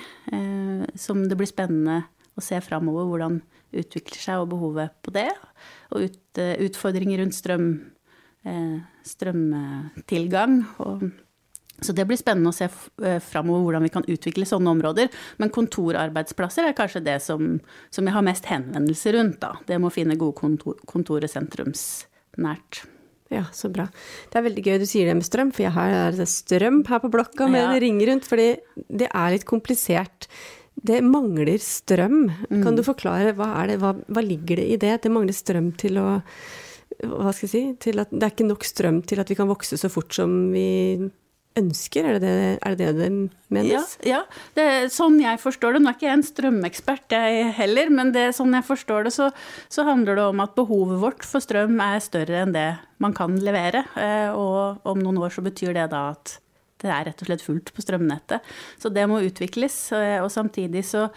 som 0.93 1.23
det 1.25 1.39
blir 1.39 1.49
spennende 1.49 2.03
å 2.37 2.43
se 2.45 2.59
framover 2.61 3.07
hvordan 3.09 3.39
utvikler 3.73 4.21
seg 4.21 4.43
og 4.43 4.51
behovet 4.51 4.93
på 5.01 5.15
det. 5.15 5.31
Og 5.89 6.05
utfordringer 6.67 7.23
rundt 7.23 7.39
strøm 7.39 7.65
strømtilgang. 9.07 10.57
Og, 10.83 11.05
så 11.83 11.93
det 11.95 12.05
blir 12.07 12.19
spennende 12.19 12.51
å 12.51 12.55
se 12.55 12.67
eh, 13.03 13.19
framover 13.23 13.65
hvordan 13.65 13.85
vi 13.87 13.91
kan 13.93 14.07
utvikle 14.07 14.47
sånne 14.47 14.71
områder. 14.75 15.11
Men 15.41 15.51
kontorarbeidsplasser 15.53 16.67
er 16.67 16.77
kanskje 16.77 17.03
det 17.05 17.19
som, 17.25 17.57
som 17.93 18.07
jeg 18.07 18.15
har 18.15 18.25
mest 18.25 18.47
henvendelser 18.51 19.17
rundt. 19.17 19.39
Da. 19.43 19.55
Det 19.67 19.79
med 19.79 19.91
å 19.91 19.95
finne 19.95 20.19
gode 20.19 20.37
kontor, 20.39 20.79
kontorer 20.89 21.31
sentrumsnært. 21.31 22.83
Ja, 23.33 23.47
så 23.55 23.69
bra. 23.73 23.87
Det 24.29 24.37
er 24.37 24.45
veldig 24.45 24.63
gøy 24.63 24.75
du 24.83 24.85
sier 24.85 25.07
det 25.09 25.15
med 25.17 25.25
strøm, 25.25 25.49
for 25.55 25.65
jeg 25.65 25.73
har 25.73 26.19
strøm 26.29 26.83
her 26.85 26.99
på 27.01 27.09
blokka 27.13 27.47
med 27.49 27.63
ja. 27.63 27.71
en 27.71 27.81
ring 27.81 28.01
rundt. 28.09 28.27
Fordi 28.29 28.49
det 29.01 29.09
er 29.09 29.33
litt 29.33 29.47
komplisert. 29.49 30.27
Det 30.73 30.99
mangler 31.05 31.57
strøm. 31.61 32.27
Mm. 32.49 32.61
Kan 32.65 32.77
du 32.77 32.83
forklare 32.85 33.33
hva, 33.37 33.49
det, 33.69 33.79
hva, 33.81 33.95
hva 33.97 34.23
ligger 34.25 34.61
det 34.61 34.67
i 34.75 34.77
det? 34.81 34.99
Det 35.05 35.13
mangler 35.13 35.35
strøm 35.35 35.71
til 35.79 35.97
å 36.01 36.07
hva 37.01 37.33
skal 37.33 37.47
jeg 37.47 37.53
si, 37.53 37.63
til 37.89 38.01
at 38.03 38.13
det 38.13 38.23
er 38.23 38.33
ikke 38.35 38.47
nok 38.47 38.65
strøm 38.67 39.01
til 39.07 39.21
at 39.23 39.29
vi 39.31 39.37
kan 39.39 39.49
vokse 39.49 39.79
så 39.79 39.89
fort 39.91 40.13
som 40.15 40.51
vi 40.53 40.99
ønsker? 41.59 42.07
Er 42.07 42.17
det 42.17 42.21
det 42.23 42.51
er 42.65 42.77
det, 42.77 42.89
det 42.97 43.09
menes? 43.53 43.95
Ja, 44.03 44.09
ja. 44.09 44.21
Det 44.55 44.65
er 44.65 44.87
sånn 44.93 45.19
jeg 45.21 45.41
forstår 45.41 45.75
det. 45.75 45.83
Nå 45.83 45.91
er 45.91 45.97
ikke 45.97 46.07
jeg 46.07 46.19
en 46.19 46.27
strømekspert 46.27 47.15
jeg 47.17 47.51
heller, 47.59 47.91
men 47.93 48.13
det, 48.15 48.29
sånn 48.37 48.55
jeg 48.57 48.67
forstår 48.67 49.07
det, 49.07 49.13
så, 49.15 49.29
så, 49.69 49.85
handler 49.87 50.19
det 50.19 50.27
om 50.29 50.43
at 50.43 50.55
behovet 50.57 51.01
vårt 51.01 51.27
for 51.27 51.43
strøm 51.43 51.79
er 51.83 52.01
større 52.03 52.43
enn 52.45 52.55
det 52.55 52.69
man 53.03 53.15
kan 53.17 53.37
levere. 53.41 53.85
Eh, 53.99 54.29
og 54.31 54.85
om 54.89 55.03
noen 55.03 55.21
år 55.23 55.35
så 55.35 55.45
betyr 55.45 55.75
det 55.77 55.89
da 55.93 56.09
at 56.13 56.37
det 56.83 56.91
er 56.91 57.07
rett 57.07 57.21
og 57.23 57.29
slett 57.29 57.45
fullt 57.45 57.71
på 57.75 57.83
strømnettet. 57.83 58.53
Så 58.81 58.91
det 58.91 59.07
må 59.09 59.21
utvikles. 59.23 59.77
Eh, 59.95 60.19
og 60.23 60.31
samtidig 60.33 60.83
så, 60.87 61.07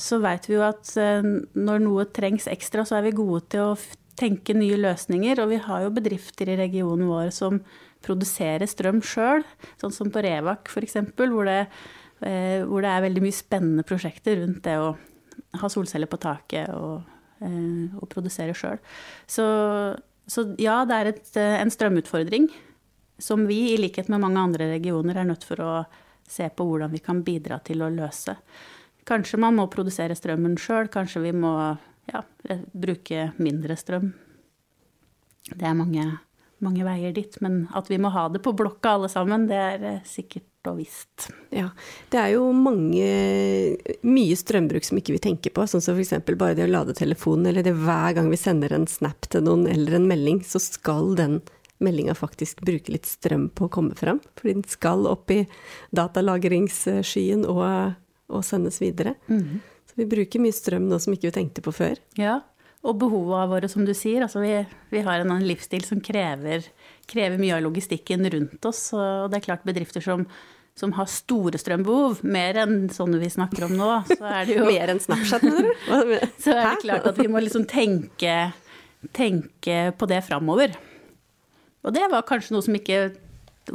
så 0.00 0.20
veit 0.22 0.48
vi 0.48 0.56
jo 0.56 0.64
at 0.64 0.94
eh, 1.00 1.32
når 1.58 1.82
noe 1.84 2.06
trengs 2.14 2.48
ekstra, 2.50 2.86
så 2.88 2.98
er 2.98 3.08
vi 3.08 3.18
gode 3.18 3.44
til 3.52 3.72
å 3.72 3.78
tenke 4.20 4.54
nye 4.56 4.78
løsninger. 4.80 5.40
Og 5.42 5.52
vi 5.52 5.60
har 5.64 5.84
jo 5.84 5.94
bedrifter 5.96 6.50
i 6.52 6.58
regionen 6.60 7.08
vår 7.10 7.32
som 7.34 7.60
produserer 8.04 8.68
strøm 8.68 9.00
sjøl, 9.04 9.44
sånn 9.80 9.94
som 9.94 10.12
på 10.12 10.22
Revak 10.24 10.70
f.eks., 10.72 10.98
hvor, 11.16 11.48
eh, 11.50 12.60
hvor 12.64 12.84
det 12.84 12.92
er 12.92 13.06
veldig 13.06 13.24
mye 13.24 13.36
spennende 13.36 13.86
prosjekter 13.86 14.40
rundt 14.40 14.62
det 14.64 14.78
å 14.80 14.94
ha 15.60 15.70
solceller 15.72 16.08
på 16.10 16.20
taket 16.20 16.70
og, 16.76 17.02
eh, 17.44 17.92
og 17.96 18.08
produsere 18.12 18.56
sjøl. 18.56 18.80
Så, 19.28 19.44
så, 20.30 20.46
ja, 20.60 20.82
det 20.88 20.96
er 20.96 21.12
et, 21.12 21.30
eh, 21.36 21.58
en 21.60 21.72
strømutfordring 21.72 22.48
som 23.20 23.44
vi, 23.48 23.74
i 23.74 23.80
likhet 23.80 24.08
med 24.08 24.22
mange 24.22 24.40
andre 24.40 24.70
regioner, 24.72 25.20
er 25.20 25.28
nødt 25.28 25.44
for 25.44 25.60
å 25.60 25.72
se 26.30 26.46
på 26.48 26.64
hvordan 26.64 26.92
vi 26.92 27.02
kan 27.04 27.24
bidra 27.26 27.58
til 27.64 27.82
å 27.84 27.90
løse. 27.92 28.36
Kanskje 29.08 29.40
man 29.42 29.56
må 29.58 29.66
produsere 29.72 30.16
strømmen 30.16 30.56
sjøl, 30.60 30.88
kanskje 30.92 31.24
vi 31.26 31.32
må 31.36 31.52
ja, 32.12 32.24
bruke 32.72 33.30
mindre 33.38 33.76
strøm. 33.78 34.12
Det 35.50 35.66
er 35.66 35.76
mange, 35.76 36.04
mange 36.62 36.84
veier 36.86 37.14
dit. 37.16 37.40
Men 37.44 37.64
at 37.76 37.90
vi 37.90 37.98
må 37.98 38.12
ha 38.14 38.28
det 38.32 38.42
på 38.44 38.54
blokka 38.56 38.96
alle 38.96 39.10
sammen, 39.12 39.48
det 39.50 39.58
er 39.58 39.86
eh, 39.94 40.06
sikkert 40.08 40.46
og 40.68 40.76
visst. 40.76 41.30
Ja, 41.54 41.70
det 42.12 42.18
er 42.20 42.34
jo 42.34 42.50
mange, 42.52 43.06
mye 44.04 44.36
strømbruk 44.36 44.84
som 44.84 44.98
ikke 45.00 45.14
vi 45.16 45.22
tenker 45.24 45.54
på, 45.56 45.64
sånn 45.64 45.84
som 45.84 45.96
f.eks. 45.96 46.18
bare 46.34 46.58
det 46.58 46.66
å 46.66 46.72
lade 46.74 46.96
telefonen, 46.98 47.48
eller 47.48 47.64
det 47.64 47.72
hver 47.78 48.18
gang 48.18 48.28
vi 48.32 48.40
sender 48.40 48.74
en 48.76 48.84
snap 48.90 49.30
til 49.32 49.46
noen 49.46 49.64
eller 49.70 49.96
en 49.96 50.10
melding, 50.10 50.42
så 50.44 50.60
skal 50.60 51.14
den 51.16 51.40
meldinga 51.80 52.12
faktisk 52.12 52.60
bruke 52.66 52.92
litt 52.92 53.08
strøm 53.08 53.48
på 53.56 53.66
å 53.66 53.72
komme 53.72 53.96
fram. 53.96 54.20
Fordi 54.36 54.58
den 54.58 54.68
skal 54.68 55.08
opp 55.08 55.32
i 55.32 55.46
datalagringsskyen 55.96 57.46
og, 57.48 57.96
og 58.28 58.44
sendes 58.44 58.82
videre. 58.82 59.16
Mm 59.32 59.40
-hmm. 59.40 59.60
Vi 60.00 60.08
bruker 60.08 60.40
mye 60.40 60.56
strøm 60.56 60.88
nå 60.88 60.98
som 61.02 61.12
ikke 61.12 61.28
vi 61.28 61.36
tenkte 61.36 61.64
på 61.64 61.74
før. 61.76 62.00
Ja, 62.16 62.40
og 62.80 62.96
behova 63.02 63.42
våre, 63.50 63.68
som 63.68 63.84
du 63.84 63.92
sier. 63.96 64.24
Altså 64.24 64.40
vi, 64.40 64.54
vi 64.92 65.02
har 65.04 65.20
en 65.20 65.44
livsstil 65.44 65.84
som 65.84 66.00
krever, 66.00 66.64
krever, 67.10 67.36
mye 67.40 67.58
av 67.58 67.66
logistikken 67.66 68.24
rundt 68.32 68.64
oss. 68.70 68.86
Og 68.96 69.28
det 69.28 69.40
er 69.40 69.46
klart 69.50 69.66
bedrifter 69.68 70.04
som, 70.04 70.24
som 70.78 70.94
har 70.96 71.10
store 71.12 71.60
strømbehov, 71.60 72.22
mer 72.24 72.62
enn 72.62 72.86
sånne 72.92 73.20
vi 73.20 73.28
snakker 73.32 73.68
om 73.68 73.76
nå, 73.76 73.90
så 74.08 74.20
er 74.32 74.48
det 74.48 74.56
jo 74.56 74.68
Mer 74.72 74.94
enn 74.94 75.02
Snapchat, 75.02 75.44
mener 75.44 75.68
du? 75.68 75.74
så 76.44 76.56
er 76.56 76.62
det 76.70 76.84
klart 76.86 77.10
at 77.10 77.20
vi 77.20 77.28
må 77.28 77.42
liksom 77.44 77.68
tenke, 77.68 78.36
tenke 79.16 79.82
på 80.00 80.08
det 80.08 80.22
framover. 80.24 80.78
Og 81.84 81.92
det 81.96 82.08
var 82.12 82.24
kanskje 82.28 82.56
noe 82.56 82.64
som 82.64 82.76
ikke 82.76 83.10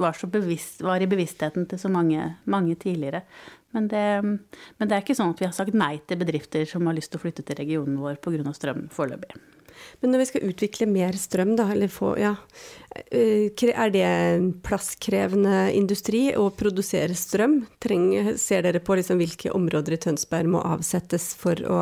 var, 0.01 0.17
bevisst, 0.33 0.81
var 0.81 1.01
i 1.01 1.09
bevisstheten 1.09 1.69
til 1.69 1.79
så 1.81 1.89
mange, 1.93 2.25
mange 2.49 2.73
tidligere. 2.81 3.21
Men 3.75 3.89
det, 3.91 4.05
men 4.23 4.87
det, 4.87 4.93
er 4.95 5.03
ikke 5.03 5.17
sånn 5.17 5.33
at 5.35 5.43
vi 5.43 5.49
har 5.49 5.55
sagt 5.55 5.75
nei 5.75 5.97
til 6.07 6.21
bedrifter 6.21 6.63
som 6.69 6.87
har 6.87 6.95
lyst 6.95 7.11
til 7.13 7.19
å 7.19 7.25
flytte 7.25 7.43
til 7.45 7.59
regionen 7.59 7.99
vår 7.99 8.21
pga. 8.23 8.55
strøm 8.55 8.87
foreløpig. 8.95 9.35
Men 9.99 10.13
når 10.13 10.21
vi 10.21 10.27
skal 10.29 10.45
utvikle 10.49 10.87
mer 10.87 11.17
strøm, 11.19 11.55
da, 11.59 11.67
eller 11.73 11.91
få 11.91 12.13
Ja, 12.19 12.35
eh, 13.11 13.51
er 13.51 13.91
det 13.91 14.03
en 14.05 14.49
plasskrevende 14.63 15.73
industri 15.75 16.29
å 16.35 16.47
produsere 16.55 17.15
strøm? 17.17 17.65
Treng, 17.83 18.37
ser 18.39 18.63
dere 18.63 18.79
på 18.79 18.95
liksom 18.95 19.19
hvilke 19.19 19.51
områder 19.55 19.97
i 19.97 20.01
Tønsberg 20.07 20.55
må 20.55 20.63
avsettes 20.63 21.33
for 21.35 21.59
å 21.67 21.81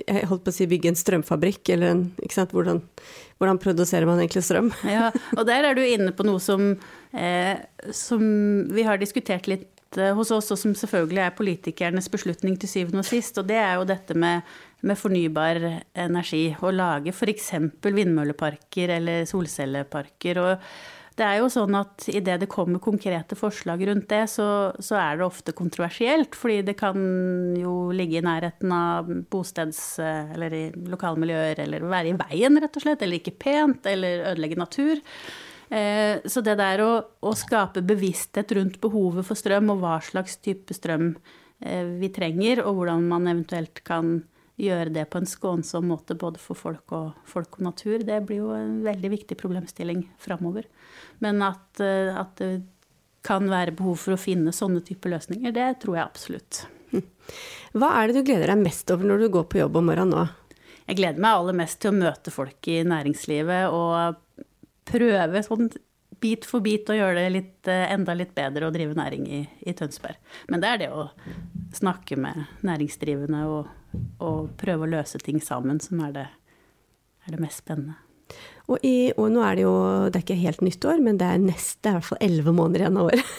å 0.00 0.52
si 0.54 0.66
bygge 0.70 0.88
en 0.88 0.96
strømfabrikk, 0.96 1.68
eller 1.74 1.90
en 1.92 2.04
hvordan, 2.16 2.80
hvordan 3.38 3.58
produserer 3.60 4.06
man 4.08 4.20
egentlig 4.22 4.44
strøm? 4.46 4.70
Ja, 4.86 5.10
og 5.36 5.44
der 5.46 5.66
er 5.66 5.76
du 5.76 5.82
inne 5.84 6.12
på 6.16 6.24
noe 6.24 6.40
som, 6.40 6.78
eh, 7.12 7.58
som 7.92 8.22
vi 8.70 8.82
har 8.86 8.98
diskutert 8.98 9.46
litt 9.50 9.68
Eh, 9.98 10.12
hos 10.14 10.30
oss, 10.30 10.52
og 10.54 10.58
som 10.60 10.74
selvfølgelig 10.76 11.22
er 11.24 11.34
politikernes 11.34 12.06
beslutning 12.12 12.54
til 12.60 12.70
syvende 12.70 13.02
og 13.02 13.08
sist. 13.08 13.40
Og 13.42 13.48
det 13.48 13.58
er 13.58 13.74
jo 13.74 13.88
dette 13.88 14.14
med, 14.14 14.46
med 14.86 14.98
fornybar 14.98 15.58
energi. 15.98 16.44
Å 16.54 16.70
lage 16.70 17.10
f.eks. 17.10 17.50
vindmølleparker 17.82 18.94
eller 19.00 19.26
solcelleparker. 19.26 20.38
Og 20.44 20.70
det 21.18 21.26
er 21.26 21.40
jo 21.40 21.50
sånn 21.50 21.74
at 21.74 22.06
idet 22.06 22.38
det 22.44 22.48
kommer 22.48 22.78
konkrete 22.80 23.34
forslag 23.36 23.82
rundt 23.90 24.06
det, 24.12 24.22
så, 24.30 24.70
så, 24.78 24.94
er 24.94 25.18
det 25.18 25.26
ofte 25.26 25.56
kontroversielt. 25.58 26.38
Fordi 26.38 26.62
det 26.70 26.78
kan 26.78 26.96
jo 27.58 27.90
ligge 27.90 28.22
i 28.22 28.24
nærheten 28.24 28.70
av 28.70 29.10
bosteds- 29.34 29.98
eller 29.98 30.54
i 30.54 30.64
lokalmiljøer, 30.70 31.66
eller 31.66 31.90
være 31.90 32.14
i 32.14 32.18
veien, 32.22 32.62
rett 32.62 32.78
og 32.78 32.86
slett. 32.86 33.02
Eller 33.02 33.18
ikke 33.18 33.40
pent, 33.42 33.90
eller 33.90 34.28
ødelegge 34.30 34.62
natur. 34.62 35.02
Eh, 35.70 36.18
så 36.26 36.42
det 36.42 36.56
der 36.58 36.82
å, 36.82 36.90
å, 37.22 37.32
skape 37.38 37.82
bevissthet 37.86 38.50
rundt 38.58 38.80
behovet 38.82 39.26
for 39.26 39.38
strøm, 39.38 39.70
og 39.70 39.84
hva 39.84 40.00
slags 40.02 40.40
type 40.42 40.74
strøm 40.74 41.12
eh, 41.62 41.86
vi 42.00 42.10
trenger, 42.14 42.64
og 42.64 42.80
hvordan 42.80 43.06
man 43.10 43.28
eventuelt 43.30 43.82
kan 43.86 44.18
gjøre 44.60 44.92
det 44.92 45.06
på 45.08 45.20
en 45.20 45.30
skånsom 45.30 45.86
måte 45.88 46.16
både 46.18 46.40
for 46.42 46.58
folk 46.58 46.92
og, 46.96 47.14
folk 47.28 47.60
og 47.60 47.68
natur, 47.70 48.02
det 48.04 48.18
blir 48.28 48.42
jo 48.42 48.50
en 48.56 48.80
veldig 48.84 49.12
viktig 49.14 49.38
problemstilling 49.40 50.02
framover. 50.20 50.66
Men 51.24 51.40
at, 51.46 51.70
eh, 51.78 52.10
at, 52.18 52.34
det 52.42 52.66
kan 53.24 53.46
være 53.52 53.76
behov 53.76 53.98
for 54.00 54.16
å 54.16 54.20
finne 54.20 54.52
sånne 54.56 54.80
typer 54.84 55.12
løsninger, 55.12 55.52
det 55.52 55.70
tror 55.82 55.98
jeg 55.98 56.06
absolutt. 56.06 56.62
Hva 57.78 57.90
er 58.00 58.08
det 58.08 58.16
du 58.16 58.26
gleder 58.26 58.48
deg 58.48 58.62
mest 58.64 58.90
over 58.90 59.06
når 59.06 59.22
du 59.22 59.32
går 59.34 59.44
på 59.46 59.60
jobb 59.60 59.76
om 59.76 59.90
morgenen 59.92 60.16
nå? 60.16 60.28
jeg 60.90 60.98
gleder 60.98 61.22
meg 61.22 61.38
aller 61.38 61.54
mest 61.60 61.78
til 61.78 61.92
å 61.92 61.98
møte 62.00 62.32
folk 62.34 62.66
i 62.70 62.80
næringslivet 62.82 63.70
og 63.70 64.42
prøve 64.90 65.44
sånn 65.46 65.70
bit 66.20 66.44
for 66.48 66.60
bit 66.64 66.90
å 66.90 66.96
gjøre 66.96 67.22
det 67.22 67.30
litt, 67.32 67.68
eh, 67.70 67.86
enda 67.94 68.14
litt 68.16 68.34
bedre 68.36 68.68
å 68.68 68.74
drive 68.74 68.96
næring 68.98 69.26
i, 69.26 69.40
i, 69.64 69.72
Tønsberg. 69.76 70.18
Men 70.52 70.62
det 70.62 70.68
er 70.68 70.82
det 70.82 70.90
å 70.92 71.08
snakke 71.76 72.18
med 72.20 72.44
næringsdrivende 72.66 73.46
og, 73.48 73.70
og 74.20 74.52
prøve 74.60 74.86
å 74.86 74.92
løse 74.98 75.20
ting 75.22 75.40
sammen 75.44 75.80
som 75.80 76.02
er 76.04 76.14
det, 76.18 76.28
er 77.26 77.36
det 77.36 77.42
mest 77.42 77.64
spennende. 77.64 77.96
Og, 78.70 78.76
i, 78.86 79.10
og, 79.16 79.26
nå 79.34 79.42
er 79.42 79.56
det 79.58 79.64
jo 79.64 79.74
Det 80.06 80.20
er 80.20 80.22
ikke 80.22 80.42
helt 80.44 80.60
nyttår, 80.62 81.00
men 81.02 81.16
det 81.18 81.26
er 81.26 81.40
neste, 81.42 81.90
i 81.90 81.96
hvert 81.96 82.06
fall 82.06 82.20
elleve 82.22 82.54
måneder 82.54 82.84
igjen 82.84 83.00
av 83.00 83.08
året. 83.10 83.32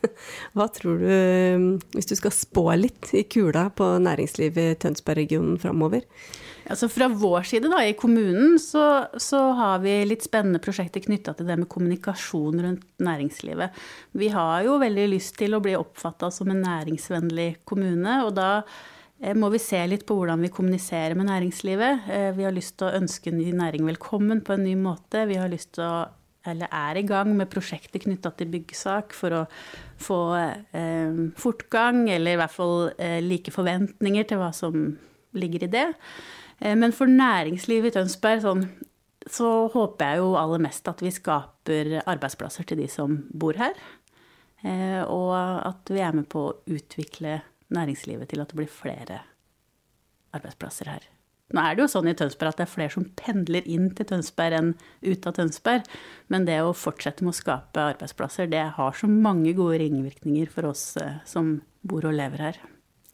Hva 0.56 0.68
tror 0.72 1.02
du, 1.02 1.80
hvis 1.96 2.08
du 2.08 2.14
skal 2.18 2.34
spå 2.34 2.68
litt 2.78 3.10
i 3.16 3.24
kula 3.26 3.66
på 3.74 3.88
næringslivet 4.04 4.76
i 4.76 4.78
Tønsberg-regionen 4.84 5.58
framover? 5.60 6.06
Altså 6.66 6.88
fra 6.90 7.06
vår 7.12 7.46
side 7.46 7.70
da, 7.70 7.78
i 7.86 7.94
kommunen 7.98 8.56
så, 8.62 9.06
så 9.22 9.42
har 9.54 9.84
vi 9.84 9.94
litt 10.08 10.24
spennende 10.26 10.58
prosjekter 10.62 11.04
knytta 11.04 11.36
til 11.36 11.46
det 11.46 11.60
med 11.60 11.70
kommunikasjon 11.70 12.58
rundt 12.64 12.84
næringslivet. 12.98 13.78
Vi 14.18 14.32
har 14.34 14.66
jo 14.66 14.80
veldig 14.82 15.06
lyst 15.14 15.36
til 15.38 15.54
å 15.54 15.62
bli 15.62 15.76
oppfatta 15.78 16.32
som 16.34 16.50
en 16.50 16.64
næringsvennlig 16.66 17.50
kommune. 17.68 18.20
og 18.26 18.34
da 18.40 18.50
Eh, 19.20 19.32
må 19.36 19.48
vi 19.52 19.60
se 19.62 19.78
litt 19.88 20.04
på 20.08 20.18
hvordan 20.18 20.44
vi 20.44 20.52
kommuniserer 20.52 21.16
med 21.16 21.30
næringslivet. 21.30 22.08
Eh, 22.12 22.30
vi 22.36 22.44
har 22.44 22.54
lyst 22.54 22.76
til 22.78 22.88
å 22.88 23.00
ønske 23.00 23.32
ny 23.32 23.48
næring 23.56 23.86
velkommen 23.88 24.42
på 24.44 24.56
en 24.56 24.64
ny 24.66 24.76
måte. 24.76 25.24
Vi 25.28 25.38
har 25.40 25.48
lyst 25.52 25.72
til 25.78 25.86
å, 25.86 26.06
eller 26.46 26.68
er 26.68 27.00
i 27.00 27.06
gang 27.08 27.32
med 27.36 27.50
prosjekter 27.50 28.02
knytta 28.04 28.34
til 28.36 28.52
byggesak 28.52 29.16
for 29.16 29.40
å 29.40 29.44
få 30.02 30.20
eh, 30.36 31.22
fortgang, 31.40 32.04
eller 32.12 32.36
i 32.36 32.40
hvert 32.42 32.56
fall 32.56 32.90
eh, 32.98 33.22
like 33.24 33.54
forventninger 33.54 34.28
til 34.28 34.42
hva 34.42 34.52
som 34.54 34.90
ligger 35.36 35.64
i 35.64 35.72
det. 35.72 35.88
Eh, 36.60 36.76
men 36.78 36.94
for 36.96 37.10
næringslivet 37.10 37.92
i 37.92 37.98
Tønsberg 37.98 38.44
sånn, 38.44 38.66
så 39.26 39.66
håper 39.72 40.12
jeg 40.12 40.22
jo 40.22 40.34
aller 40.38 40.62
mest 40.62 40.86
at 40.88 41.02
vi 41.02 41.10
skaper 41.14 41.96
arbeidsplasser 42.06 42.66
til 42.68 42.82
de 42.82 42.88
som 42.90 43.18
bor 43.34 43.58
her. 43.58 43.74
Eh, 44.62 45.02
og 45.02 45.34
at 45.36 45.92
vi 45.92 46.02
er 46.02 46.14
med 46.16 46.28
på 46.32 46.46
å 46.48 46.54
utvikle 46.70 47.40
næringslivet 47.74 48.30
til 48.30 48.42
at 48.42 48.52
det 48.52 48.60
blir 48.60 48.70
flere 48.70 49.20
arbeidsplasser 50.36 50.90
her. 50.90 51.04
Nå 51.54 51.62
er 51.62 51.76
det 51.76 51.84
jo 51.84 51.90
sånn 51.92 52.08
i 52.10 52.14
Tønsberg 52.18 52.50
at 52.50 52.58
det 52.60 52.64
er 52.64 52.72
flere 52.72 52.94
som 52.96 53.04
pendler 53.18 53.66
inn 53.70 53.92
til 53.94 54.08
Tønsberg 54.10 54.56
enn 54.58 54.72
ut 55.06 55.28
av 55.28 55.36
Tønsberg. 55.36 55.86
Men 56.32 56.46
det 56.48 56.58
å 56.62 56.74
fortsette 56.74 57.22
med 57.22 57.34
å 57.34 57.38
skape 57.38 57.84
arbeidsplasser, 57.92 58.50
det 58.50 58.64
har 58.78 58.98
så 58.98 59.10
mange 59.10 59.54
gode 59.58 59.78
ringvirkninger 59.84 60.50
for 60.50 60.72
oss 60.72 60.88
eh, 61.02 61.20
som 61.28 61.58
bor 61.86 62.08
og 62.08 62.18
lever 62.18 62.48
her. 62.48 62.60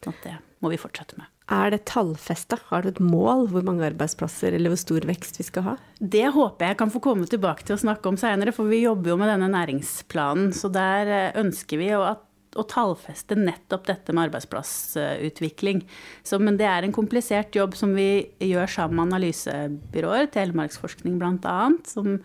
At 0.03 0.25
det 0.25 0.39
må 0.65 0.73
vi 0.73 0.81
fortsette 0.81 1.21
med. 1.21 1.32
Er 1.51 1.73
det 1.75 1.85
tallfesta? 1.91 2.59
Har 2.69 2.85
du 2.85 2.93
et 2.93 3.01
mål 3.03 3.49
hvor 3.51 3.65
mange 3.67 3.85
arbeidsplasser 3.89 4.55
eller 4.55 4.73
hvor 4.73 4.81
stor 4.81 5.07
vekst 5.09 5.41
vi 5.41 5.47
skal 5.49 5.67
ha? 5.67 5.77
Det 5.99 6.29
håper 6.35 6.71
jeg 6.71 6.79
kan 6.83 6.93
få 6.93 7.03
komme 7.03 7.27
tilbake 7.31 7.67
til 7.67 7.77
å 7.77 7.83
snakke 7.83 8.13
om 8.13 8.19
seinere, 8.21 8.55
for 8.55 8.71
vi 8.71 8.85
jobber 8.85 9.13
jo 9.13 9.19
med 9.21 9.33
denne 9.33 9.51
næringsplanen. 9.51 10.53
Så 10.55 10.71
der 10.73 11.11
eh, 11.11 11.41
ønsker 11.43 11.83
vi 11.83 11.91
jo 11.91 12.05
at 12.07 12.29
å 12.59 12.65
tallfeste 12.69 13.37
nettopp 13.39 13.87
dette 13.89 14.13
med 14.13 14.29
arbeidsplassutvikling. 14.29 15.83
Så, 16.27 16.39
men 16.43 16.59
det 16.61 16.69
er 16.69 16.85
en 16.85 16.95
komplisert 16.95 17.57
jobb 17.57 17.77
som 17.79 17.95
vi 17.97 18.27
gjør 18.45 18.69
sammen 18.71 18.99
med 18.99 19.09
analysebyråer, 19.09 20.29
Telemarksforskning 20.35 21.17
bl.a., 21.21 21.57
som, 21.89 22.19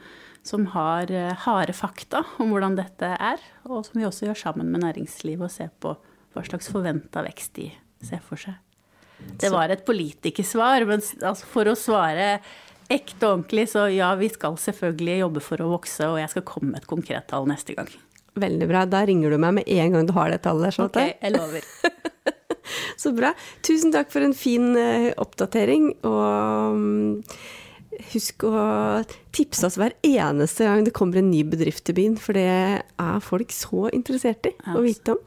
som 0.48 0.68
har 0.76 1.12
eh, 1.14 1.34
harde 1.48 1.76
fakta 1.78 2.26
om 2.44 2.54
hvordan 2.54 2.78
dette 2.80 3.16
er. 3.16 3.44
Og 3.70 3.88
som 3.88 4.02
vi 4.02 4.08
også 4.08 4.30
gjør 4.30 4.44
sammen 4.48 4.72
med 4.74 4.84
næringslivet 4.86 5.48
og 5.48 5.54
ser 5.54 5.74
på 5.82 5.96
hva 6.36 6.46
slags 6.46 6.70
forventa 6.70 7.24
vekst 7.26 7.56
de 7.58 7.72
ser 8.04 8.22
for 8.24 8.40
seg. 8.40 8.60
Det 9.18 9.50
var 9.54 9.74
et 9.74 9.86
politikersvar, 9.86 10.86
men 10.90 11.02
altså 11.02 11.50
for 11.50 11.70
å 11.70 11.78
svare 11.78 12.38
ekte 12.88 13.28
og 13.28 13.32
ordentlig, 13.34 13.68
så 13.72 13.88
ja, 13.92 14.14
vi 14.20 14.30
skal 14.32 14.56
selvfølgelig 14.62 15.20
jobbe 15.22 15.44
for 15.44 15.64
å 15.64 15.72
vokse, 15.74 16.08
og 16.08 16.20
jeg 16.22 16.32
skal 16.32 16.46
komme 16.48 16.74
med 16.74 16.84
et 16.84 16.90
konkret 16.90 17.28
tall 17.32 17.48
neste 17.50 17.76
gang. 17.78 17.90
Veldig 18.38 18.68
bra. 18.70 18.86
Da 18.86 19.04
ringer 19.08 19.34
du 19.34 19.42
meg 19.42 19.60
med 19.60 19.70
en 19.74 19.96
gang 19.96 20.08
du 20.08 20.14
har 20.16 20.32
det 20.32 20.44
tallet. 20.46 20.76
Sånn 20.76 20.92
Ok, 20.92 21.00
jeg 21.02 21.34
lover. 21.34 21.66
Så 23.02 23.14
bra. 23.16 23.34
Tusen 23.66 23.94
takk 23.94 24.12
for 24.14 24.26
en 24.26 24.36
fin 24.38 24.70
uh, 24.78 25.10
oppdatering. 25.22 25.90
Og 26.08 26.76
um, 26.78 27.24
husk 28.14 28.46
å 28.46 28.54
tipse 29.36 29.66
oss 29.66 29.80
hver 29.80 29.96
eneste 30.06 30.68
gang 30.68 30.86
det 30.86 30.94
kommer 30.98 31.22
en 31.22 31.32
ny 31.32 31.42
bedrift 31.50 31.88
til 31.88 31.98
byen, 31.98 32.20
for 32.22 32.38
det 32.38 32.46
er 32.86 33.26
folk 33.26 33.54
så 33.56 33.88
interessert 33.96 34.52
i 34.52 34.54
å 34.76 34.84
vite 34.86 35.18
om. 35.18 35.24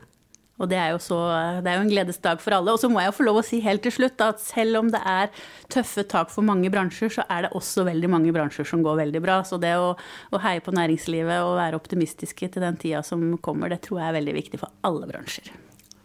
Og 0.61 0.69
det 0.69 0.77
er, 0.77 0.97
så, 1.01 1.19
det 1.65 1.73
er 1.73 1.79
jo 1.79 1.87
en 1.87 1.93
gledesdag 1.93 2.43
for 2.45 2.57
alle. 2.57 2.75
Og 2.75 2.83
så 2.83 2.91
må 2.93 3.01
jeg 3.01 3.11
jo 3.11 3.17
få 3.17 3.27
lov 3.27 3.41
å 3.41 3.47
si 3.47 3.63
helt 3.65 3.83
til 3.87 3.95
slutt 3.97 4.21
at 4.25 4.43
selv 4.45 4.83
om 4.83 4.91
det 4.93 5.01
er 5.09 5.33
tøffe 5.73 6.05
tak 6.11 6.33
for 6.33 6.47
mange 6.47 6.71
bransjer, 6.73 7.13
så 7.17 7.25
er 7.33 7.47
det 7.47 7.55
også 7.57 7.87
veldig 7.89 8.13
mange 8.13 8.35
bransjer 8.37 8.69
som 8.69 8.85
går 8.85 9.01
veldig 9.07 9.25
bra. 9.25 9.41
Så 9.49 9.61
det 9.63 9.73
å, 9.81 9.95
å 9.97 10.45
heie 10.45 10.63
på 10.65 10.77
næringslivet 10.77 11.41
og 11.47 11.57
være 11.61 11.81
optimistiske 11.81 12.53
til 12.53 12.67
den 12.67 12.79
tida 12.81 13.03
som 13.07 13.25
kommer, 13.43 13.73
det 13.73 13.83
tror 13.89 14.03
jeg 14.03 14.13
er 14.13 14.21
veldig 14.21 14.39
viktig 14.43 14.63
for 14.63 14.73
alle 14.87 15.09
bransjer. 15.11 15.51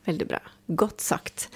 Veldig 0.06 0.28
bra. 0.30 0.40
Godt 0.68 1.02
sagt. 1.02 1.48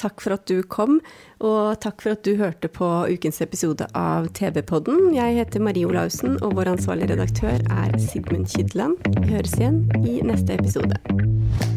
Takk 0.00 0.22
for 0.24 0.36
at 0.38 0.46
du 0.48 0.62
kom, 0.62 0.98
og 1.44 1.76
takk 1.82 2.04
for 2.04 2.16
at 2.16 2.24
du 2.24 2.38
hørte 2.40 2.70
på 2.72 2.88
ukens 3.12 3.42
episode 3.44 3.88
av 3.98 4.30
TV-podden. 4.38 5.10
Jeg 5.16 5.36
heter 5.40 5.64
Marie 5.64 5.88
Olaussen, 5.88 6.38
og 6.40 6.56
vår 6.58 6.72
ansvarlige 6.76 7.12
redaktør 7.14 7.58
er 7.60 7.98
Sigmund 8.00 8.48
Kydland. 8.54 8.96
Vi 9.18 9.34
høres 9.34 9.58
igjen 9.60 9.84
i 10.00 10.20
neste 10.24 10.56
episode. 10.56 11.76